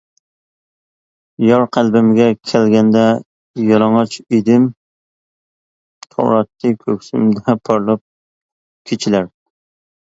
[1.47, 3.03] يار قەلبىمگە كەلگەندە
[3.67, 4.67] يالىڭاچ ئىدىم
[6.17, 8.07] تۇراتتى كۆكسۈمدە پارلاپ
[8.91, 9.33] كېچىلەر.